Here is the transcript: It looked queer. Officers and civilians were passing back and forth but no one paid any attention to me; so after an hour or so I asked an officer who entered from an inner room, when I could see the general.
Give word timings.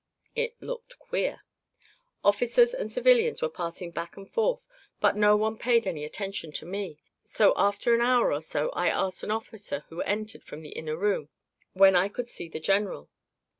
It 0.35 0.59
looked 0.59 0.97
queer. 0.97 1.41
Officers 2.23 2.73
and 2.73 2.91
civilians 2.91 3.39
were 3.39 3.49
passing 3.49 3.91
back 3.91 4.17
and 4.17 4.27
forth 4.27 4.65
but 4.99 5.15
no 5.15 5.37
one 5.37 5.59
paid 5.59 5.85
any 5.85 6.03
attention 6.03 6.51
to 6.53 6.65
me; 6.65 6.97
so 7.23 7.53
after 7.55 7.93
an 7.93 8.01
hour 8.01 8.33
or 8.33 8.41
so 8.41 8.71
I 8.71 8.89
asked 8.89 9.21
an 9.21 9.29
officer 9.29 9.85
who 9.89 10.01
entered 10.01 10.43
from 10.43 10.61
an 10.65 10.71
inner 10.71 10.97
room, 10.97 11.29
when 11.73 11.95
I 11.95 12.09
could 12.09 12.27
see 12.27 12.47
the 12.49 12.59
general. 12.59 13.11